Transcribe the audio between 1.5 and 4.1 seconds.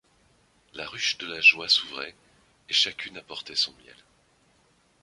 s’ouvrait, et chacune apportait son miel.